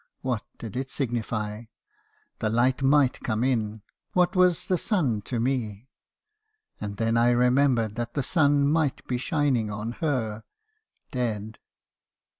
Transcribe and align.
What 0.21 0.41
did 0.57 0.75
it 0.75 0.89
signify? 0.89 1.65
The 2.39 2.49
light 2.49 2.81
might 2.81 3.19
come 3.19 3.43
in. 3.43 3.83
What 4.13 4.35
was 4.35 4.65
the 4.65 4.75
sun 4.79 5.21
to 5.25 5.39
me? 5.39 5.89
And 6.79 6.97
then 6.97 7.17
I 7.17 7.29
remembered 7.29 7.93
that 7.97 8.15
that 8.15 8.23
sun 8.23 8.67
might 8.67 9.05
be 9.07 9.19
shining 9.19 9.69
on 9.69 9.91
her,— 9.99 10.43
dead. 11.11 11.59